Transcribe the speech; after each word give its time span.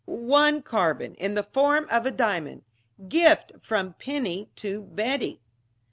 "One 0.05 0.63
carbon 0.63 1.13
in 1.13 1.35
the 1.35 1.43
form 1.43 1.85
of 1.91 2.07
a 2.07 2.11
diamond 2.11 2.63
gift 3.07 3.51
from 3.59 3.93
Penny 3.99 4.49
to 4.55 4.81
Betty." 4.81 5.41